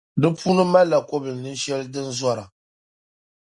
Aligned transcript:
Di 0.21 0.29
puuni 0.39 0.63
malila 0.73 0.99
kobilnin’ 1.09 1.59
shɛli 1.63 1.87
din 1.93 2.07
kuli 2.07 2.17
zɔra. 2.19 2.45